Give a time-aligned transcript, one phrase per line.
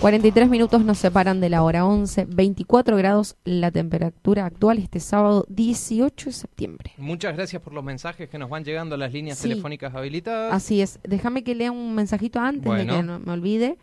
[0.00, 5.44] 43 minutos nos separan de la hora 11, 24 grados la temperatura actual este sábado
[5.48, 6.92] 18 de septiembre.
[6.98, 9.48] Muchas gracias por los mensajes que nos van llegando a las líneas Sí.
[9.48, 10.54] telefónicas habilitadas.
[10.54, 12.92] Así es, déjame que lea un mensajito antes Bueno.
[12.92, 13.76] de que no me olvide,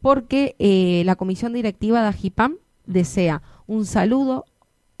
[0.00, 2.56] porque eh, la comisión directiva de Agipam
[2.86, 4.46] desea un saludo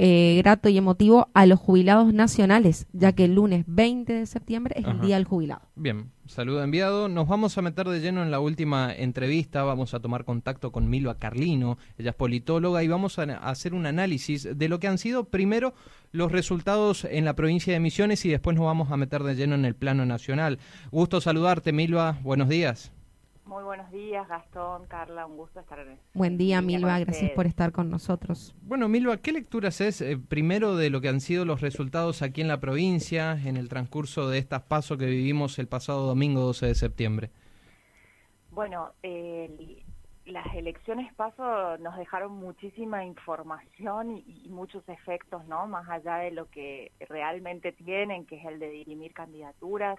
[0.02, 4.74] eh, grato y emotivo a los jubilados nacionales, ya que el lunes 20 de septiembre
[4.78, 4.98] es el.
[5.02, 5.60] Día del Jubilado.
[5.76, 7.10] Bien, saludo enviado.
[7.10, 9.62] Nos vamos a meter de lleno en la última entrevista.
[9.62, 11.76] Vamos a tomar contacto con Milva Carlino.
[11.98, 15.24] Ella es politóloga y vamos a, a hacer un análisis de lo que han sido
[15.24, 15.74] primero
[16.12, 19.54] los resultados en la provincia de Misiones y después nos vamos a meter de lleno
[19.54, 20.58] en el plano nacional.
[20.90, 22.18] Gusto saludarte, Milva.
[22.22, 22.90] Buenos días.
[23.50, 27.72] Muy buenos días, Gastón, Carla, un gusto estar en Buen día, Milva, gracias por estar
[27.72, 28.54] con nosotros.
[28.62, 32.42] Bueno, Milva, ¿qué lecturas es eh, primero de lo que han sido los resultados aquí
[32.42, 36.66] en la provincia en el transcurso de estas pasos que vivimos el pasado domingo 12
[36.66, 37.30] de septiembre?
[38.52, 39.82] Bueno, eh,
[40.26, 45.66] las elecciones paso nos dejaron muchísima información y, y muchos efectos, ¿no?
[45.66, 49.98] Más allá de lo que realmente tienen, que es el de dirimir candidaturas.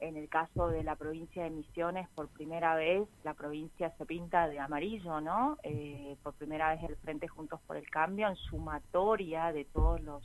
[0.00, 4.46] En el caso de la provincia de Misiones, por primera vez la provincia se pinta
[4.46, 5.58] de amarillo, ¿no?
[5.64, 10.22] Eh, por primera vez el Frente Juntos por el Cambio en sumatoria de todos los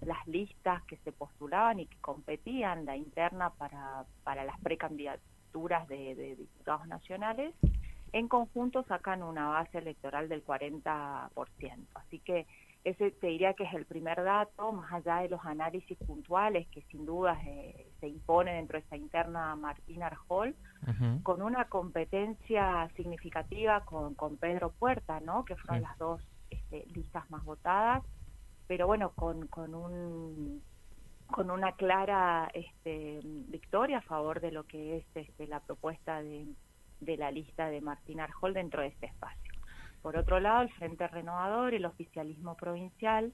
[0.00, 6.14] las listas que se postulaban y que competían la interna para, para las precandidaturas de,
[6.14, 7.54] de diputados nacionales,
[8.12, 11.30] en conjunto sacan una base electoral del 40%.
[11.94, 12.46] Así que
[12.86, 16.82] ese te diría que es el primer dato, más allá de los análisis puntuales que
[16.82, 20.54] sin duda eh, se impone dentro de esa interna Martín Arjol,
[21.24, 25.44] con una competencia significativa con, con Pedro Puerta, ¿no?
[25.44, 28.04] que fueron las dos este, listas más votadas,
[28.68, 30.62] pero bueno, con, con un
[31.26, 36.46] con una clara este, victoria a favor de lo que es este, la propuesta de,
[37.00, 39.45] de la lista de Martín Arjol dentro de este espacio.
[40.02, 43.32] Por otro lado, el Frente Renovador, el oficialismo provincial,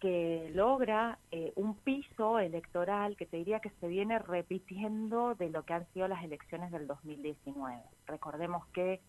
[0.00, 5.64] que logra eh, un piso electoral que te diría que se viene repitiendo de lo
[5.64, 7.80] que han sido las elecciones del 2019.
[8.06, 9.00] Recordemos que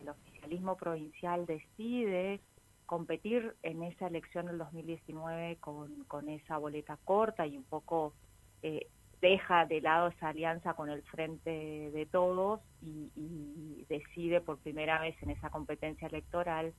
[0.00, 2.40] el oficialismo provincial decide
[2.86, 8.14] competir en esa elección del 2019 con, con esa boleta corta y un poco
[8.62, 8.86] eh,
[9.20, 15.00] deja de lado esa alianza con el Frente de Todos y, y decide por primera
[15.00, 16.72] vez en esa competencia electoral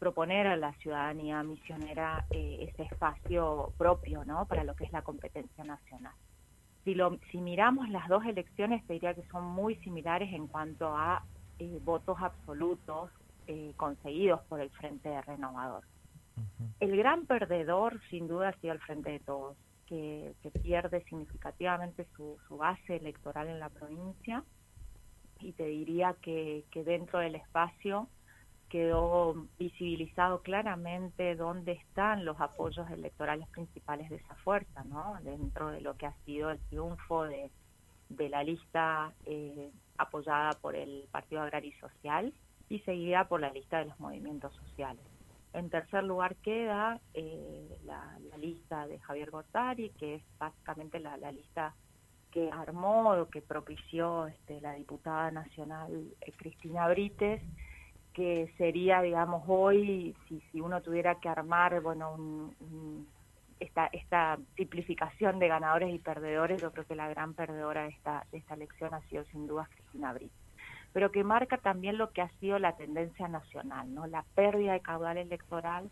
[0.00, 4.46] proponer a la ciudadanía misionera eh, ese espacio propio ¿no?
[4.46, 6.14] para lo que es la competencia nacional.
[6.82, 10.96] Si, lo, si miramos las dos elecciones, te diría que son muy similares en cuanto
[10.96, 11.22] a
[11.58, 13.10] eh, votos absolutos
[13.46, 15.84] eh, conseguidos por el Frente Renovador.
[16.80, 19.58] El gran perdedor, sin duda, ha sido el Frente de Todos,
[19.90, 24.44] que, pierde significativamente su, base electoral en la provincia
[25.40, 28.08] y te diría que, dentro del espacio
[28.68, 35.18] quedó visibilizado claramente dónde están los apoyos electorales principales de esa fuerza, ¿no?
[35.22, 37.50] Dentro de lo que ha sido el triunfo de,
[38.28, 42.32] la lista eh, apoyada por el Partido Agrario Social
[42.68, 45.09] y seguida por la lista de los movimientos sociales.
[45.52, 51.74] En tercer lugar queda eh, la, lista de Javier Gortari, que es básicamente la, lista
[52.30, 55.90] que armó o que propició este, la diputada nacional
[56.20, 57.42] eh, Cristina Brites,
[58.14, 63.06] que sería, digamos, hoy, si, si uno tuviera que armar, bueno, un,
[63.58, 68.24] esta, esta simplificación de ganadores y perdedores, yo creo que la gran perdedora de esta,
[68.30, 70.49] de esta elección ha sido sin duda Cristina Brites
[70.92, 74.06] pero que marca también lo que ha sido la tendencia nacional, ¿no?
[74.06, 75.90] La pérdida de caudal electoral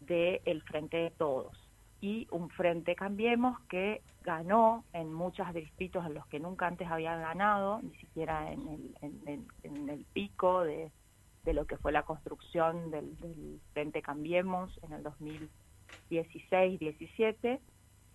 [0.00, 1.68] del el Frente de Todos
[2.00, 7.16] y un Frente Cambiemos que ganó en muchos distritos en los que nunca antes había
[7.16, 8.94] ganado, ni siquiera en el,
[9.64, 10.92] en, el pico de,
[11.44, 15.02] de, lo que fue la construcción del, del Frente Cambiemos en el
[16.10, 17.58] 2016-17.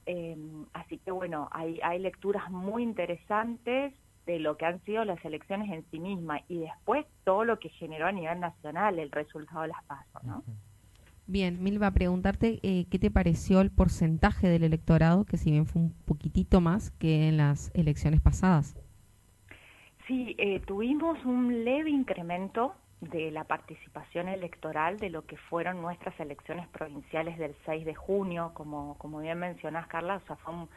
[0.06, 0.38] Eh,
[0.74, 3.94] así que bueno, hay, hay lecturas muy interesantes
[4.26, 7.70] de lo que han sido las elecciones en sí mismas y después todo lo que
[7.70, 10.44] generó a nivel nacional el resultado de las pasos, ¿no?
[11.26, 15.82] Bien, Milva, preguntarte eh, qué te pareció el porcentaje del electorado, que si bien fue
[15.82, 18.76] un poquitito más que en las elecciones pasadas.
[20.06, 26.18] Sí, eh, tuvimos un leve incremento de la participación electoral de lo que fueron nuestras
[26.20, 30.70] elecciones provinciales del 6 de junio, como, como bien mencionás, Carla, o sea, fue un,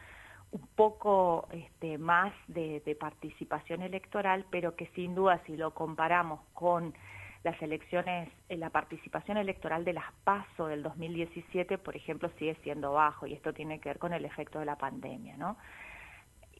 [0.52, 6.94] un poco este, más de, participación electoral, pero que sin duda si lo comparamos con
[7.42, 12.92] las elecciones, eh, la participación electoral de las PASO del 2017, por ejemplo, sigue siendo
[12.92, 15.56] bajo y esto tiene que ver con el efecto de la pandemia, ¿no?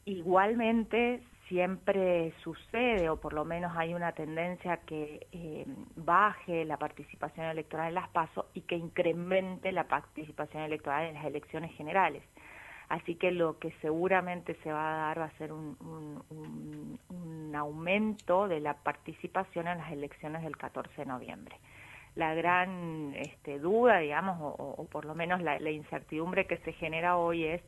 [0.04, 5.64] Igualmente siempre sucede, o por lo menos hay una tendencia que eh,
[5.96, 11.24] baje la participación electoral en las PASO y que incremente la participación electoral en las
[11.24, 12.22] elecciones generales.
[12.88, 15.76] Así que lo que seguramente se va a dar va a ser un,
[17.54, 21.56] aumento de la participación en las elecciones del 14 de noviembre.
[22.14, 27.44] La gran este, duda, digamos, o, por lo menos la incertidumbre que se genera hoy
[27.44, 27.62] es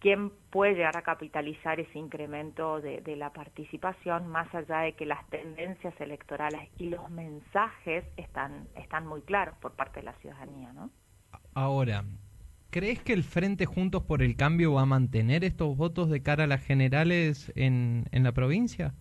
[0.00, 5.26] quién puede llegar a capitalizar ese incremento de, la participación, más allá de que las
[5.28, 10.90] tendencias electorales y los mensajes están, están muy claros por parte de la ciudadanía, ¿no?
[11.54, 12.04] Ahora,
[12.70, 16.44] ¿crees que el Frente Juntos por el Cambio va a mantener estos votos de cara
[16.44, 18.94] a las generales en, la provincia?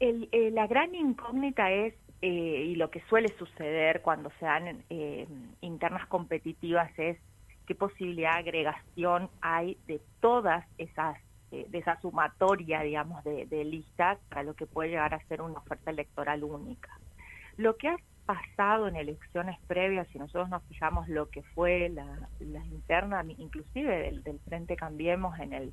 [0.00, 5.26] Eh, la gran incógnita es, eh, y lo que suele suceder cuando se dan eh,
[5.60, 7.18] internas competitivas es
[7.66, 11.16] qué posibilidad de agregación hay de todas esas,
[11.50, 15.58] eh, de esa sumatoria, digamos, de, listas para lo que puede llegar a ser una
[15.58, 16.90] oferta electoral única.
[17.56, 22.28] Lo que ha pasado en elecciones previas, si nosotros nos fijamos lo que fue la,
[22.66, 25.72] interna, inclusive del, del Frente Cambiemos en el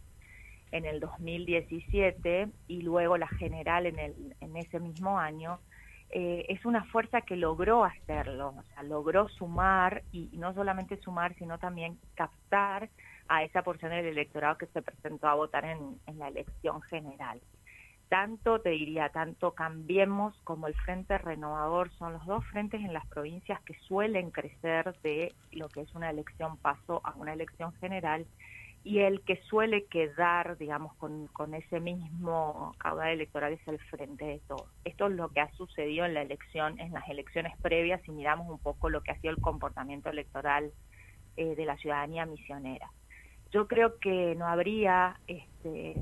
[0.72, 5.60] en el 2017 y luego la general en, el, en ese mismo año,
[6.10, 11.36] eh, es una fuerza que logró hacerlo, o sea, logró sumar y, no solamente sumar,
[11.36, 12.90] sino también captar
[13.28, 17.40] a esa porción del electorado que se presentó a votar en, la elección general.
[18.12, 23.08] Tanto, te diría, tanto Cambiemos como el Frente Renovador son los dos frentes en las
[23.08, 28.26] provincias que suelen crecer de lo que es una elección paso a una elección general
[28.84, 34.26] y el que suele quedar, digamos, con, con ese mismo caudal electoral es el frente
[34.26, 34.68] de todos.
[34.84, 38.50] Esto es lo que ha sucedido en la elección, en las elecciones previas, y miramos
[38.50, 40.74] un poco lo que ha sido el comportamiento electoral
[41.38, 42.92] eh, de la ciudadanía misionera.
[43.54, 45.96] Yo creo que no habría, este,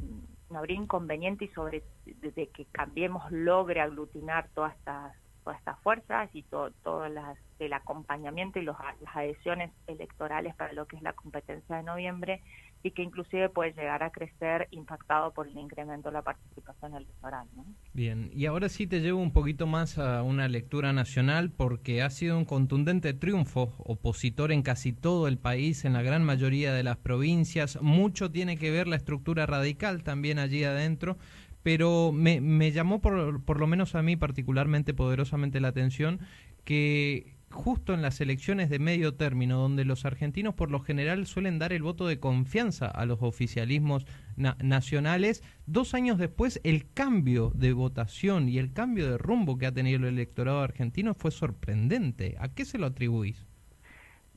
[0.50, 6.30] no habría inconveniente y sobre de, que Cambiemos logre aglutinar todas estas todas estas fuerzas
[6.34, 11.02] y todo, todas las el acompañamiento y los, las adhesiones electorales para lo que es
[11.02, 12.42] la competencia de noviembre
[12.82, 17.48] y que inclusive puede llegar a crecer impactado por el incremento de la participación electoral.
[17.94, 22.10] Bien, y ahora sí te llevo un poquito más a una lectura nacional porque ha
[22.10, 26.84] sido un contundente triunfo opositor en casi todo el país, en la gran mayoría de
[26.84, 27.82] las provincias.
[27.82, 31.18] Mucho tiene que ver la estructura radical también allí adentro,
[31.64, 36.22] pero me, me llamó por, por lo menos a mí particularmente poderosamente la atención
[36.64, 41.60] que justo en las elecciones de medio término, donde los argentinos por lo general suelen
[41.60, 44.06] dar el voto de confianza a los oficialismos
[44.36, 49.74] nacionales, dos años después el cambio de votación y el cambio de rumbo que ha
[49.74, 52.36] tenido el electorado argentino fue sorprendente.
[52.40, 53.46] ¿A qué se lo atribuís?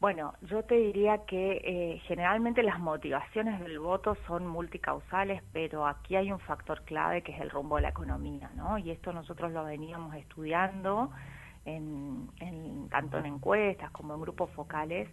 [0.03, 6.17] Bueno, yo te diría que eh, generalmente las motivaciones del voto son multicausales, pero aquí
[6.17, 8.79] hay un factor clave que es el rumbo de la economía, ¿no?
[8.79, 11.12] Y esto nosotros lo veníamos estudiando
[11.64, 12.29] en,
[12.91, 15.09] tanto en encuestas como en grupos focales,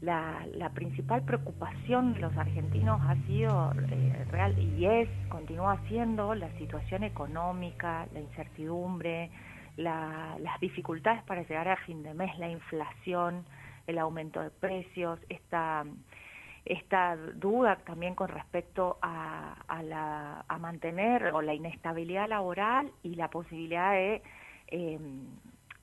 [0.00, 6.50] la, principal preocupación de los argentinos ha sido eh, real y es, continúa siendo la
[6.58, 9.30] situación económica, la incertidumbre,
[9.76, 13.44] las dificultades para llegar a fin de mes, la inflación,
[13.86, 15.84] el aumento de precios, esta
[16.64, 23.28] esta duda también con respecto a, la, a mantener o la inestabilidad laboral y la
[23.28, 24.22] posibilidad de
[24.68, 24.98] eh,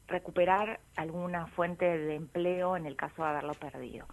[0.10, 4.06] recuperar alguna fuente de empleo en el caso de haberlo perdido.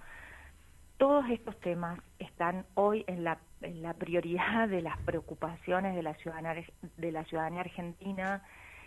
[0.99, 3.39] Todos estos temas están hoy en la,
[3.99, 6.65] prioridad de las preocupaciones de la, ciudadanía,
[6.97, 8.43] de la ciudadanía argentina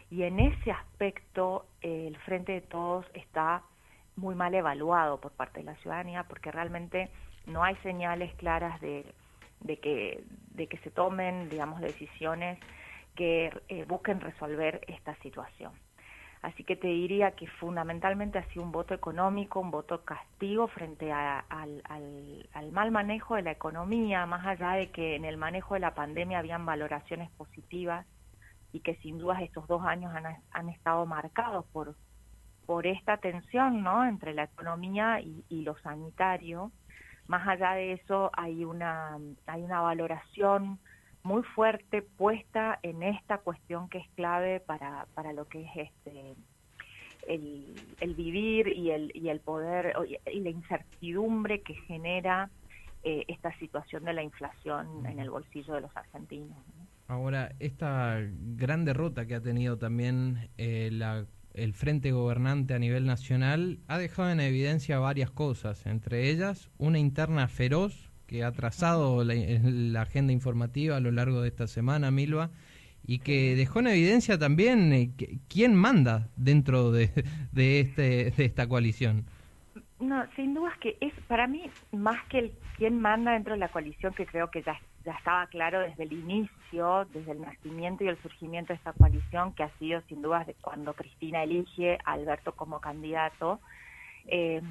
[0.10, 3.62] y en ese aspecto el Frente de Todos está
[4.16, 7.10] muy mal evaluado por parte de la ciudadanía porque realmente
[7.46, 9.06] no hay señales claras de,
[9.66, 12.60] que, de que se tomen, digamos, decisiones
[13.16, 15.74] que eh, busquen resolver esta situación.
[16.42, 21.12] Así que te diría que fundamentalmente ha sido un voto económico, un voto castigo frente
[21.12, 21.84] al,
[22.72, 26.40] mal manejo de la economía, más allá de que en el manejo de la pandemia
[26.40, 28.06] habían valoraciones positivas
[28.72, 30.14] y que sin dudas estos dos años
[30.52, 31.96] han, estado marcados por,
[32.66, 34.06] por esta tensión ¿no?
[34.06, 36.72] entre la economía y, y lo sanitario.
[37.28, 40.80] Más allá de eso hay una, hay una valoración
[41.24, 46.36] muy fuerte puesta en esta cuestión que es clave para, para lo que es este
[47.28, 49.94] el, el vivir y el, y el poder
[50.32, 52.50] y la incertidumbre que genera
[53.04, 56.58] eh, esta situación de la inflación en el bolsillo de los argentinos.
[57.08, 63.06] Ahora, esta gran derrota que ha tenido también eh, la, el Frente Gobernante a nivel
[63.06, 69.24] nacional ha dejado en evidencia varias cosas, entre ellas una interna feroz que ha trazado
[69.24, 72.52] la, la, agenda informativa a lo largo de esta semana, Milva,
[73.04, 75.10] y que dejó en evidencia también eh,
[75.48, 77.10] quién manda dentro de,
[77.52, 79.26] de, este, de esta coalición.
[80.00, 83.60] No, sin duda es que es para mí más que el quién manda dentro de
[83.60, 88.04] la coalición, que creo que ya, ya estaba claro desde el inicio, desde el nacimiento
[88.04, 91.98] y el surgimiento de esta coalición, que ha sido sin duda de cuando Cristina elige
[92.06, 93.60] a Alberto como candidato.
[94.28, 94.62] Eh,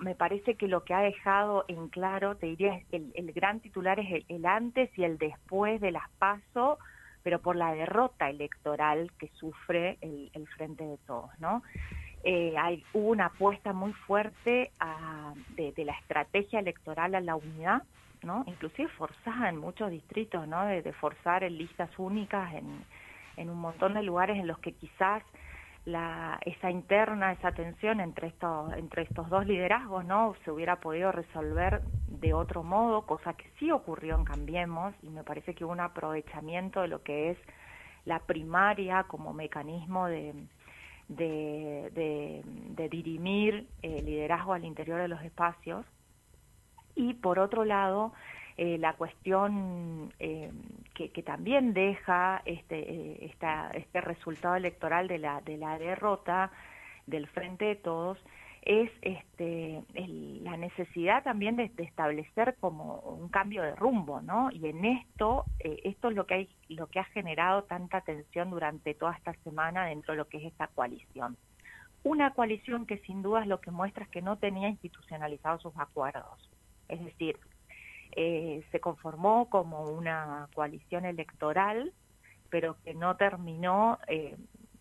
[0.00, 4.00] me parece que lo que ha dejado en claro, te diría, el, el gran titular
[4.00, 6.78] es el, el, antes y el después de las PASO,
[7.22, 11.62] pero por la derrota electoral que sufre el, el Frente de Todos, ¿no?
[12.26, 17.36] eh, hay, hubo una apuesta muy fuerte a, de, de, la estrategia electoral a la
[17.36, 17.84] unidad,
[18.24, 18.42] ¿no?
[18.48, 20.66] Inclusive forzada en muchos distritos, ¿no?
[20.66, 22.84] De, de forzar en listas únicas en,
[23.36, 25.22] en, un montón de lugares en los que quizás
[25.86, 30.34] la, esa interna, esa tensión entre estos, entre estos dos liderazgos, ¿no?
[30.44, 35.24] Se hubiera podido resolver de otro modo, cosa que sí ocurrió en Cambiemos y me
[35.24, 37.38] parece que hubo un aprovechamiento de lo que es
[38.04, 40.34] la primaria como mecanismo de
[41.08, 45.84] de, dirimir el liderazgo al interior de los espacios
[46.94, 48.12] y por otro lado
[48.56, 50.50] eh, la cuestión eh,
[50.96, 56.50] que, también deja este, eh, esta, este resultado electoral de la, de la derrota
[57.06, 58.18] del Frente de Todos
[58.62, 59.84] es este,
[60.42, 64.50] la necesidad también de, establecer como un cambio de rumbo, ¿no?
[64.50, 68.50] Y en esto, eh, esto es lo que, hay, lo que ha generado tanta tensión
[68.50, 71.36] durante toda esta semana dentro de lo que es esta coalición.
[72.02, 75.76] Una coalición que sin duda es lo que muestra es que no tenía institucionalizados sus
[75.78, 76.50] acuerdos.
[76.88, 77.38] Es decir,
[78.16, 81.92] eh, se conformó como una coalición electoral,
[82.48, 84.36] pero que no terminó eh,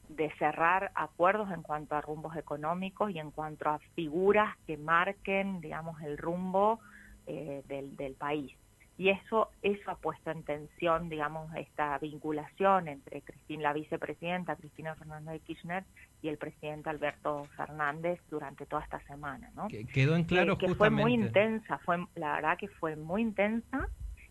[0.08, 5.60] de cerrar acuerdos en cuanto a rumbos económicos y en cuanto a figuras que marquen,
[5.60, 6.80] digamos, el rumbo
[7.27, 8.56] eh, del, del país.
[8.98, 14.96] Y eso, eso ha puesto en tensión, digamos, esta vinculación entre Cristina, la vicepresidenta Cristina
[14.96, 15.84] Fernández de Kirchner
[16.22, 19.68] y el presidente Alberto Fernández durante toda esta semana, ¿no?
[19.68, 23.22] Que quedó en claro que, que fue muy intensa, fue la verdad que fue muy
[23.22, 23.90] intensa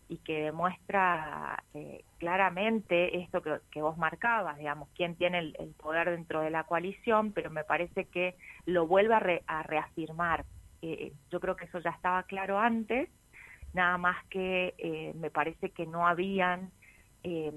[0.08, 5.70] y que demuestra eh, claramente esto que, que, vos marcabas, digamos, quién tiene el, el,
[5.70, 8.34] poder dentro de la coalición, pero me parece que
[8.66, 10.44] lo vuelve a, re, a reafirmar.
[10.82, 13.08] Eh, yo creo que eso ya estaba claro antes,
[13.74, 16.70] nada más que eh, me parece que no habían
[17.22, 17.52] eh,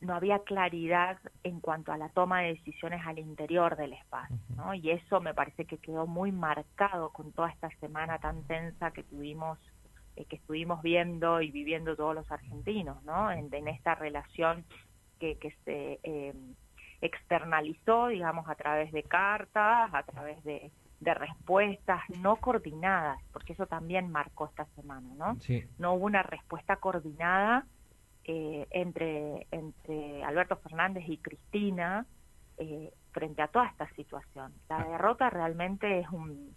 [0.00, 4.74] no había claridad en cuanto a la toma de decisiones al interior del espacio, ¿no?
[4.74, 9.04] Y eso me parece que quedó muy marcado con toda esta semana tan tensa que
[9.04, 9.58] tuvimos
[10.16, 13.30] eh, que estuvimos viendo y viviendo todos los argentinos, ¿no?
[13.30, 14.64] En, en esta relación
[15.20, 16.00] que, que se
[17.00, 23.66] externalizó, digamos, a través de cartas, a través de, de, respuestas no coordinadas, porque eso
[23.66, 25.36] también marcó esta semana, ¿no?
[25.40, 25.64] Sí.
[25.78, 27.66] No hubo una respuesta coordinada
[28.24, 32.06] eh, entre, entre Alberto Fernández y Cristina
[32.58, 34.52] eh, frente a toda esta situación.
[34.68, 36.54] La derrota realmente es un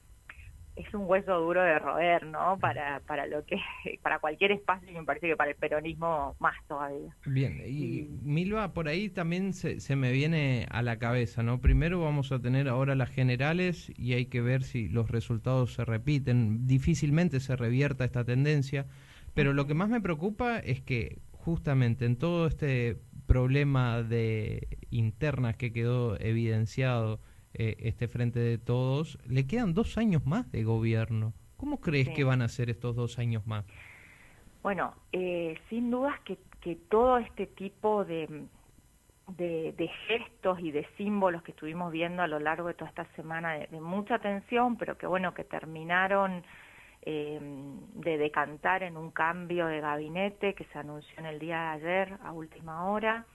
[0.75, 2.57] es un hueso duro de roer, ¿no?
[2.59, 3.57] Para, para lo que
[4.01, 7.15] para cualquier espacio y me parece que para el peronismo más todavía.
[7.25, 11.61] Bien, y, y Milva, por ahí también se, se, me viene a la cabeza, ¿no?
[11.61, 15.85] Primero vamos a tener ahora las generales y hay que ver si los resultados se
[15.85, 16.67] repiten.
[16.67, 18.85] Difícilmente se revierta esta tendencia,
[19.33, 25.55] pero lo que más me preocupa es que justamente en todo este problema de internas
[25.55, 27.19] que quedó evidenciado
[27.57, 31.33] eh, este frente de todos, le quedan dos años más de gobierno.
[31.57, 32.13] ¿Cómo crees sí.
[32.13, 33.65] que van a ser estos dos años más?
[34.61, 38.45] Bueno, eh, sin dudas que, que, todo este tipo de,
[39.37, 43.05] de, de, gestos y de símbolos que estuvimos viendo a lo largo de toda esta
[43.15, 46.43] semana de, de mucha tensión, pero que bueno, que terminaron
[47.07, 51.67] eh, de decantar en un cambio de gabinete que se anunció en el día de
[51.67, 53.25] ayer a última hora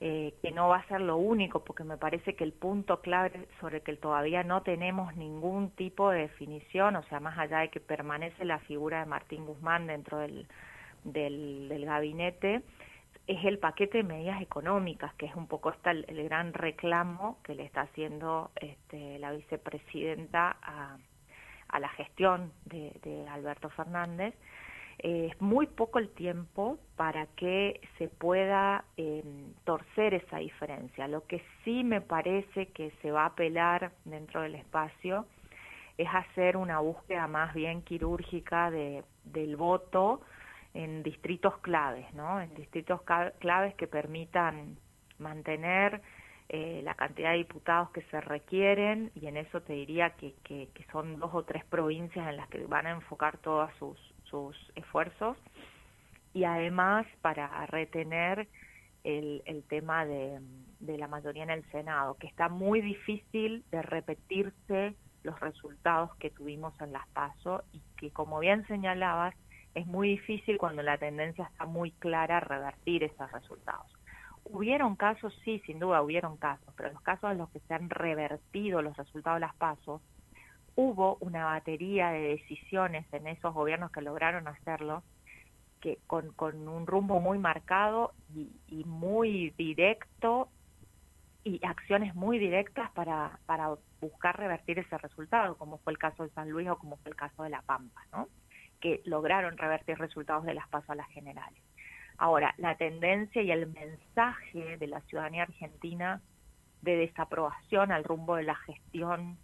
[0.00, 3.46] eh, que no va a ser lo único, porque me parece que el punto clave
[3.60, 7.68] sobre el que todavía no tenemos ningún tipo de definición, o sea, más allá de
[7.68, 10.46] que permanece la figura de Martín Guzmán dentro del,
[11.04, 12.62] del, gabinete,
[13.26, 17.38] es el paquete de medidas económicas, que es un poco esta el, el gran reclamo
[17.44, 20.98] que le está haciendo este, la vicepresidenta a,
[21.68, 24.34] a la gestión de, de Alberto Fernández
[24.98, 29.22] eh, es muy poco el tiempo para que se pueda eh,
[29.64, 31.08] torcer esa diferencia.
[31.08, 35.26] Lo que sí me parece que se va a apelar dentro del espacio
[35.98, 40.20] es hacer una búsqueda más bien quirúrgica de, del voto
[40.74, 42.40] en distritos claves, ¿no?
[42.40, 43.00] En distritos
[43.38, 44.76] claves que permitan
[45.18, 46.02] mantener
[46.48, 50.68] eh, la cantidad de diputados que se requieren y en eso te diría que, que,
[50.74, 53.98] que, son dos o tres provincias en las que van a enfocar todas sus,
[54.34, 55.36] sus esfuerzos
[56.32, 58.48] y además para retener
[59.04, 60.40] el, tema de,
[60.80, 66.30] de la mayoría en el Senado, que está muy difícil de repetirse los resultados que
[66.30, 69.36] tuvimos en las PASO y que, como bien señalabas,
[69.74, 73.86] es muy difícil cuando la tendencia está muy clara revertir esos resultados.
[74.44, 77.88] Hubieron casos, sí, sin duda hubieron casos, pero los casos en los que se han
[77.88, 80.02] revertido los resultados de las PASO,
[80.76, 85.02] hubo una batería de decisiones en esos gobiernos que lograron hacerlo,
[85.80, 86.34] que con,
[86.68, 90.48] un rumbo muy marcado y, y muy directo
[91.44, 96.30] y acciones muy directas para, para buscar revertir ese resultado, como fue el caso de
[96.30, 98.28] San Luis o como fue el caso de La Pampa, ¿no?
[98.80, 101.62] que lograron revertir resultados de las pasos a las generales.
[102.18, 106.20] Ahora, la tendencia y el mensaje de la ciudadanía argentina
[106.82, 109.38] de desaprobación al rumbo de la gestión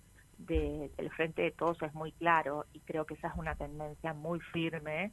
[0.46, 4.12] de, del Frente de Todos es muy claro y creo que esa es una tendencia
[4.12, 5.12] muy firme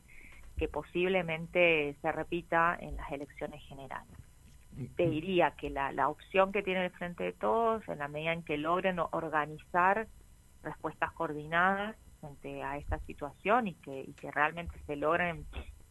[0.57, 4.17] que posiblemente se repita en las elecciones generales.
[4.95, 8.33] Te diría que la, la opción que tiene el Frente de Todos, en la medida
[8.33, 10.07] en que logren organizar
[10.61, 15.45] respuestas coordinadas frente a esta situación y que, y que realmente se logren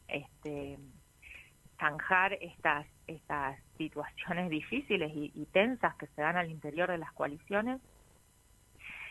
[0.08, 0.78] este,
[1.78, 7.12] zanjar estas, estas situaciones difíciles y, y, tensas que se dan al interior de las
[7.12, 7.80] coaliciones,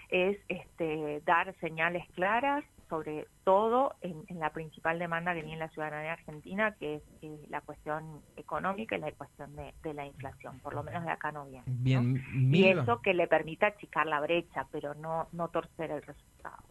[0.10, 5.70] es este, dar señales claras sobre todo en, en, la principal demanda que tiene la
[5.70, 10.60] ciudadanía argentina, que es eh, la cuestión económica y la cuestión de, de, la inflación,
[10.60, 11.64] por lo menos de acá no viene.
[11.66, 12.56] Bien, ¿no?
[12.56, 16.64] Y eso que le permita achicar la brecha, pero no, no torcer el resultado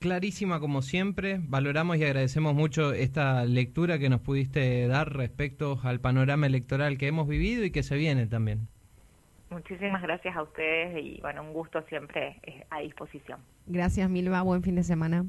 [0.00, 1.38] clarísima como siempre.
[1.42, 7.06] Valoramos y agradecemos mucho esta lectura que nos pudiste dar respecto al panorama electoral que
[7.06, 8.68] hemos vivido y que se viene también.
[9.50, 13.40] Muchísimas gracias a ustedes y bueno, un gusto siempre eh, a disposición.
[13.66, 15.24] Gracias Milva, buen fin de semana.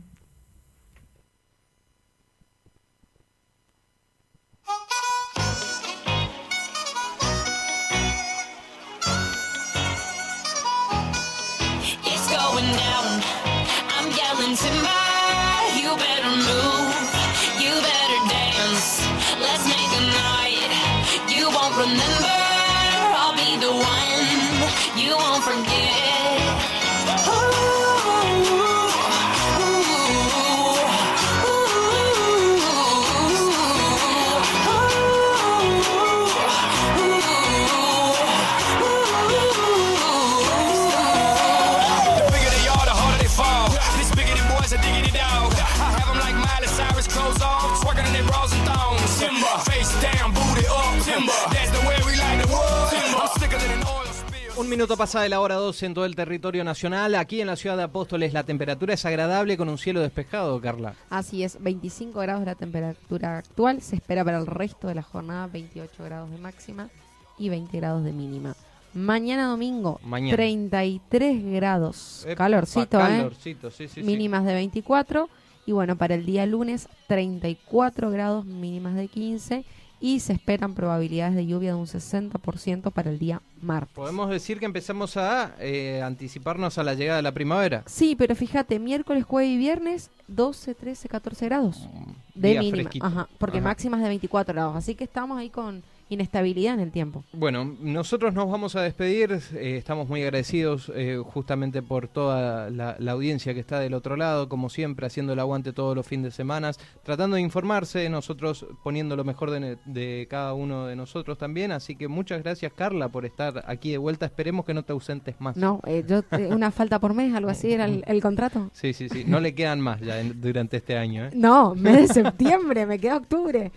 [54.72, 57.16] Minuto pasa de la hora 12 en todo el territorio nacional.
[57.16, 60.96] Aquí en la ciudad de Apóstoles la temperatura es agradable con un cielo despejado, Carla.
[61.10, 63.82] Así es, 25 grados la temperatura actual.
[63.82, 66.90] Se espera para el resto de la jornada 28 grados de máxima
[67.38, 68.56] y 20 grados de mínima.
[68.94, 70.38] Mañana domingo, Mañana.
[70.38, 72.24] 33 grados.
[72.26, 73.72] Epa, calorcito, calorcito, ¿eh?
[73.72, 74.04] sí, sí, sí.
[74.04, 75.28] mínimas de 24.
[75.66, 79.66] Y bueno, para el día lunes, 34 grados, mínimas de 15
[80.02, 83.94] y se esperan probabilidades de lluvia de un 60% para el día martes.
[83.94, 87.84] Podemos decir que empezamos a eh, anticiparnos a la llegada de la primavera.
[87.86, 91.88] Sí, pero fíjate, miércoles, jueves y viernes 12, 13, 14 grados
[92.34, 96.74] de Día mínima, ajá, porque máximas de 24 grados, así que estamos ahí con inestabilidad
[96.76, 97.24] en el tiempo.
[97.34, 102.96] Bueno, nosotros nos vamos a despedir, eh, estamos muy agradecidos eh, justamente por toda la,
[103.00, 106.26] la audiencia que está del otro lado, como siempre, haciendo el aguante todos los fines
[106.26, 106.72] de semana,
[107.04, 111.96] tratando de informarse, nosotros poniendo lo mejor de, de cada uno de nosotros también, así
[111.96, 115.58] que muchas gracias Carla por estar aquí de vuelta, esperemos que no te ausentes más.
[115.58, 118.70] No, eh, yo una falta por mes, algo así era el, el contrato.
[118.82, 121.30] Sí, sí, sí, no le quedan más ya en- durante este año.
[121.34, 123.72] No, mes de septiembre, me queda octubre.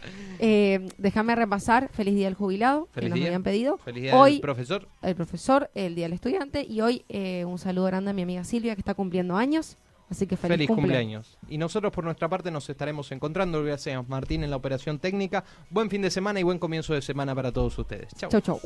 [0.98, 3.26] Déjame repasar, feliz día del jubilado, que Feliz nos día.
[3.28, 3.78] habían pedido.
[3.78, 4.88] Feliz día Hoy del profesor.
[5.02, 8.44] el profesor, el día del estudiante y hoy eh, un saludo grande a mi amiga
[8.44, 9.76] Silvia que está cumpliendo años,
[10.10, 10.82] así que feliz, Feliz cumple.
[10.82, 11.38] cumpleaños.
[11.48, 13.62] Y nosotros por nuestra parte nos estaremos encontrando.
[13.62, 15.44] Gracias Martín en la operación técnica.
[15.70, 18.08] Buen fin de semana y buen comienzo de semana para todos ustedes.
[18.16, 18.60] Chau, chau.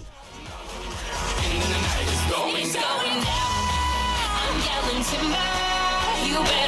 [6.29, 6.67] You better